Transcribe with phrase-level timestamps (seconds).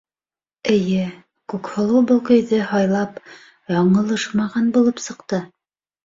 [0.75, 1.01] Эйе,
[1.51, 3.19] Күкһылыу был көйҙө һайлап
[3.75, 5.41] яңылышмаған булып сыҡты.